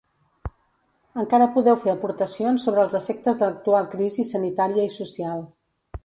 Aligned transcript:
Encara 1.23 1.47
podeu 1.57 1.75
fer 1.81 1.91
aportacions 1.91 2.65
sobre 2.67 2.81
els 2.83 2.95
efectes 2.99 3.41
de 3.41 3.49
l'actual 3.49 3.85
crisi 3.91 4.25
sanitària 4.31 4.87
i 4.89 4.95
social. 4.97 5.45